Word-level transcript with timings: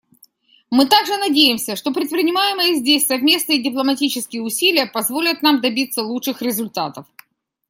Мы 0.71 0.87
также 0.87 1.15
надеемся, 1.19 1.75
что 1.75 1.93
предпринимаемые 1.93 2.73
здесь 2.73 3.05
совместные 3.05 3.61
дипломатические 3.61 4.41
усилия 4.41 4.87
позволят 4.87 5.43
нам 5.43 5.61
добиться 5.61 6.01
лучших 6.01 6.41
результатов. 6.41 7.05